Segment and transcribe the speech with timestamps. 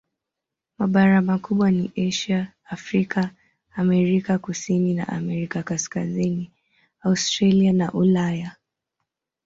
[0.79, 3.29] Mabara makubwa ni Asia, Afrika,
[3.75, 6.51] Amerika Kusini na Amerika Kaskazini,
[7.01, 8.55] Australia na Ulaya.